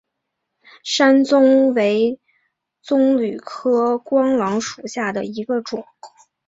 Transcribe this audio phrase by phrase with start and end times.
[0.83, 2.19] 山棕为
[2.81, 5.85] 棕榈科桄榔属下的一个种。